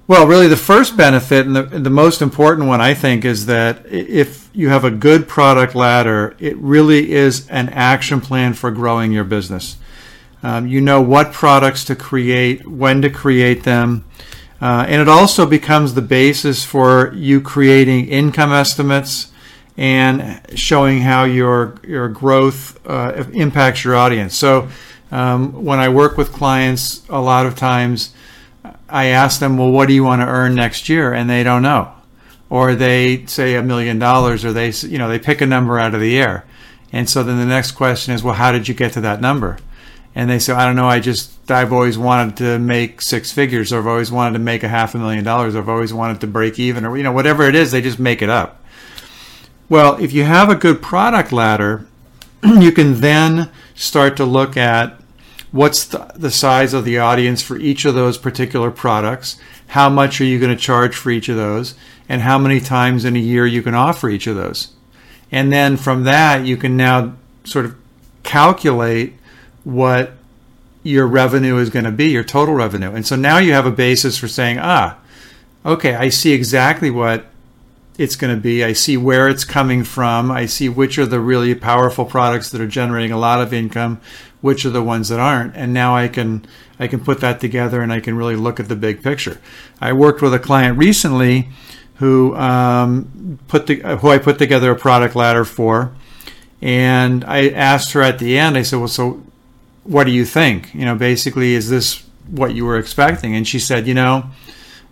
[0.05, 3.85] Well, really, the first benefit and the, the, most important one, I think, is that
[3.85, 9.13] if you have a good product ladder, it really is an action plan for growing
[9.13, 9.77] your business.
[10.43, 14.03] Um, you know what products to create, when to create them,
[14.63, 19.29] uh, and it also becomes the basis for you creating income estimates
[19.75, 24.37] and showing how your your growth uh, impacts your audience.
[24.37, 24.69] So,
[25.11, 28.13] um, when I work with clients, a lot of times
[28.87, 31.11] I ask them, well, what do you want to earn next year?
[31.11, 31.91] And they don't know.
[32.49, 35.93] Or they say a million dollars, or they, you know, they pick a number out
[35.93, 36.45] of the air.
[36.93, 39.57] And so then the next question is, well, how did you get to that number?
[40.15, 40.87] And they say, I don't know.
[40.87, 44.63] I just, I've always wanted to make six figures, or I've always wanted to make
[44.63, 47.11] a half a million dollars, or I've always wanted to break even, or, you know,
[47.11, 48.63] whatever it is, they just make it up.
[49.69, 51.87] Well, if you have a good product ladder,
[52.43, 54.99] you can then start to look at
[55.51, 60.19] what's the, the size of the audience for each of those particular products, how much
[60.19, 61.75] are you going to charge for each of those,
[62.09, 64.73] and how many times in a year you can offer each of those.
[65.31, 67.75] And then from that, you can now sort of
[68.23, 69.13] calculate
[69.63, 70.13] what
[70.83, 72.91] your revenue is going to be, your total revenue.
[72.93, 74.97] And so now you have a basis for saying, ah,
[75.65, 77.25] okay, I see exactly what
[77.97, 78.63] it's going to be.
[78.63, 80.31] I see where it's coming from.
[80.31, 84.01] I see which are the really powerful products that are generating a lot of income,
[84.43, 86.45] which are the ones that aren't and now i can
[86.77, 89.39] i can put that together and i can really look at the big picture
[89.79, 91.47] i worked with a client recently
[91.95, 95.95] who um, put the, who i put together a product ladder for
[96.61, 99.23] and i asked her at the end i said well so
[99.83, 103.59] what do you think you know basically is this what you were expecting and she
[103.59, 104.29] said you know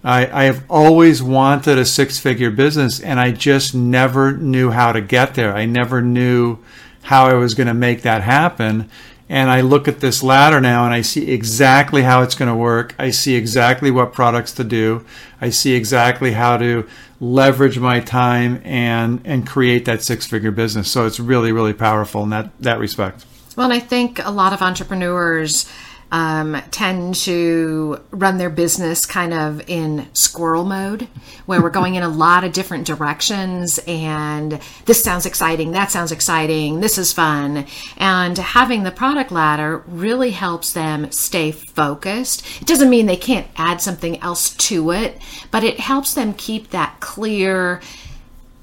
[0.03, 4.91] I, I have always wanted a six figure business and I just never knew how
[4.93, 5.55] to get there.
[5.55, 6.57] I never knew
[7.03, 8.89] how I was going to make that happen
[9.31, 12.55] and I look at this ladder now and I see exactly how it's going to
[12.55, 12.93] work.
[12.99, 15.05] I see exactly what products to do.
[15.39, 16.85] I see exactly how to
[17.21, 20.91] leverage my time and and create that six figure business.
[20.91, 23.25] So it's really really powerful in that that respect.
[23.55, 25.69] Well, and I think a lot of entrepreneurs
[26.11, 31.07] um, tend to run their business kind of in squirrel mode,
[31.45, 33.79] where we're going in a lot of different directions.
[33.87, 37.65] And this sounds exciting, that sounds exciting, this is fun.
[37.97, 42.45] And having the product ladder really helps them stay focused.
[42.61, 46.71] It doesn't mean they can't add something else to it, but it helps them keep
[46.71, 47.81] that clear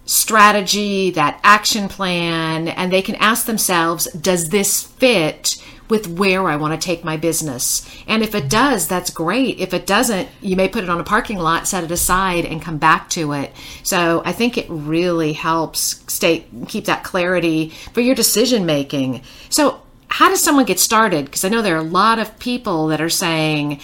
[0.08, 5.62] strategy, that action plan, and they can ask themselves, does this fit?
[5.88, 7.88] with where I want to take my business.
[8.06, 9.58] And if it does, that's great.
[9.58, 12.60] If it doesn't, you may put it on a parking lot, set it aside, and
[12.60, 13.52] come back to it.
[13.82, 19.22] So I think it really helps stay keep that clarity for your decision making.
[19.48, 21.24] So how does someone get started?
[21.24, 23.80] Because I know there are a lot of people that are saying,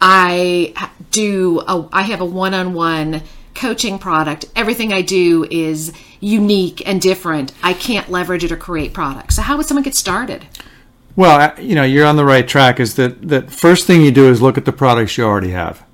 [0.00, 3.22] I do a, I have a one-on-one
[3.54, 4.44] coaching product.
[4.56, 7.52] Everything I do is unique and different.
[7.62, 9.36] I can't leverage it or create products.
[9.36, 10.46] So how would someone get started?
[11.14, 12.80] Well, you know, you're on the right track.
[12.80, 15.84] Is that that first thing you do is look at the products you already have,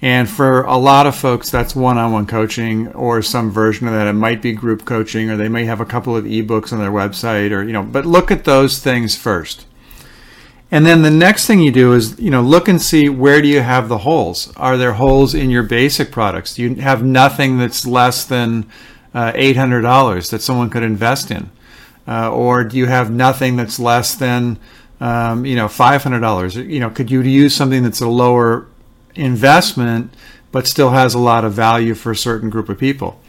[0.00, 4.06] and for a lot of folks, that's one-on-one coaching or some version of that.
[4.06, 6.92] It might be group coaching, or they may have a couple of ebooks on their
[6.92, 7.82] website, or you know.
[7.82, 9.66] But look at those things first,
[10.70, 13.48] and then the next thing you do is you know look and see where do
[13.48, 14.52] you have the holes.
[14.56, 16.54] Are there holes in your basic products?
[16.54, 18.70] Do you have nothing that's less than
[19.14, 21.50] uh, eight hundred dollars that someone could invest in?
[22.10, 24.58] uh, or do you have nothing that's less than
[25.00, 26.56] um, you know five hundred dollars?
[26.56, 28.66] You know, could you use something that's a lower
[29.14, 30.12] investment
[30.52, 33.20] but still has a lot of value for a certain group of people?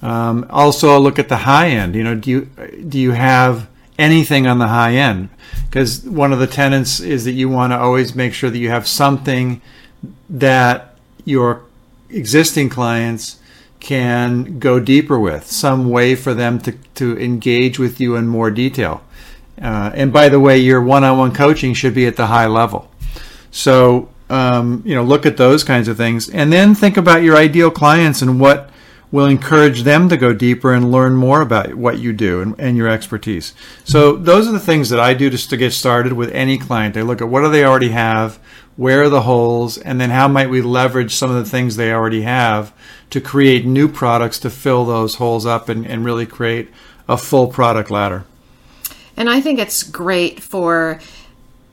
[0.00, 1.94] Um, also, look at the high end.
[1.94, 2.44] You know, do you
[2.88, 3.68] do you have
[4.00, 5.28] anything on the high end?
[5.68, 8.70] Because one of the tenets is that you want to always make sure that you
[8.70, 9.60] have something
[10.28, 11.62] that your
[12.08, 13.38] existing clients
[13.78, 18.50] can go deeper with, some way for them to, to engage with you in more
[18.50, 19.02] detail.
[19.60, 22.46] Uh, and by the way, your one on one coaching should be at the high
[22.46, 22.90] level.
[23.50, 26.28] So, um, you know, look at those kinds of things.
[26.28, 28.70] And then think about your ideal clients and what
[29.12, 32.76] will encourage them to go deeper and learn more about what you do and, and
[32.76, 33.54] your expertise.
[33.84, 36.96] So, those are the things that I do just to get started with any client.
[36.96, 38.38] I look at what do they already have,
[38.76, 41.92] where are the holes, and then how might we leverage some of the things they
[41.92, 42.72] already have
[43.10, 46.68] to create new products to fill those holes up and, and really create
[47.08, 48.24] a full product ladder.
[49.16, 51.00] And I think it's great for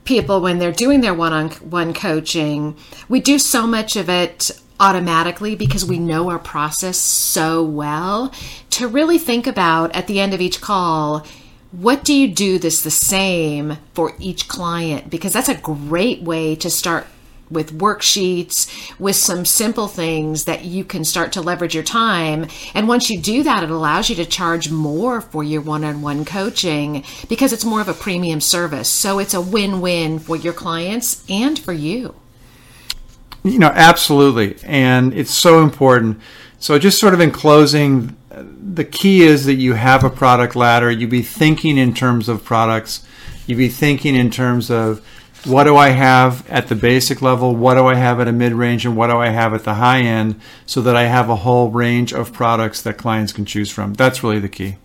[0.04, 2.76] people when they're doing their one on one coaching.
[3.08, 4.50] We do so much of it
[4.80, 8.32] automatically because we know our process so well
[8.70, 11.26] to really think about at the end of each call
[11.70, 16.54] what do you do this the same for each client because that's a great way
[16.54, 17.06] to start
[17.50, 18.68] with worksheets,
[18.98, 22.46] with some simple things that you can start to leverage your time.
[22.74, 26.02] And once you do that, it allows you to charge more for your one on
[26.02, 28.88] one coaching because it's more of a premium service.
[28.88, 32.14] So it's a win win for your clients and for you.
[33.48, 34.56] You know, absolutely.
[34.64, 36.20] And it's so important.
[36.58, 40.90] So, just sort of in closing, the key is that you have a product ladder.
[40.90, 43.06] You be thinking in terms of products.
[43.46, 45.04] You be thinking in terms of
[45.44, 48.52] what do I have at the basic level, what do I have at a mid
[48.52, 51.36] range, and what do I have at the high end so that I have a
[51.36, 53.94] whole range of products that clients can choose from.
[53.94, 54.76] That's really the key.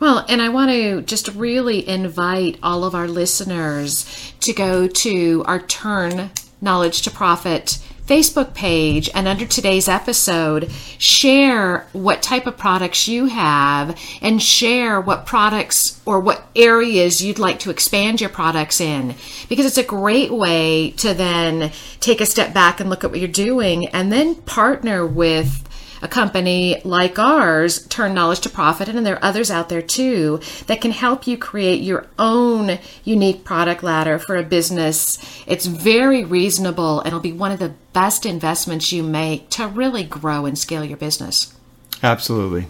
[0.00, 5.44] Well, and I want to just really invite all of our listeners to go to
[5.46, 6.30] our Turn
[6.64, 13.26] Knowledge to Profit Facebook page and under today's episode, share what type of products you
[13.26, 19.14] have and share what products or what areas you'd like to expand your products in.
[19.48, 23.20] Because it's a great way to then take a step back and look at what
[23.20, 25.62] you're doing and then partner with
[26.04, 30.38] a company like ours turn knowledge to profit and there are others out there too
[30.66, 36.22] that can help you create your own unique product ladder for a business it's very
[36.22, 40.58] reasonable and it'll be one of the best investments you make to really grow and
[40.58, 41.56] scale your business
[42.02, 42.66] absolutely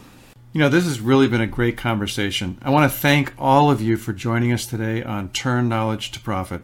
[0.53, 2.59] you know, this has really been a great conversation.
[2.63, 6.21] I want to thank all of you for joining us today on Turn Knowledge to
[6.21, 6.63] Profit.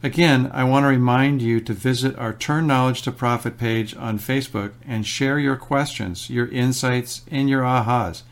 [0.00, 4.20] Again, I want to remind you to visit our Turn Knowledge to Profit page on
[4.20, 8.22] Facebook and share your questions, your insights, and your ahas.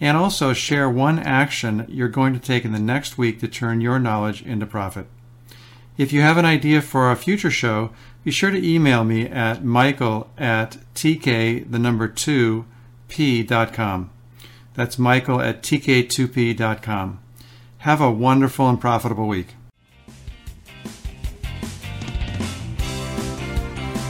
[0.00, 3.80] And also share one action you're going to take in the next week to turn
[3.80, 5.06] your knowledge into profit.
[5.96, 7.90] If you have an idea for a future show,
[8.22, 12.64] be sure to email me at michael at tk, the number 2,
[13.08, 14.10] p.com.
[14.74, 17.18] That's michael at tk2p.com.
[17.78, 19.54] Have a wonderful and profitable week.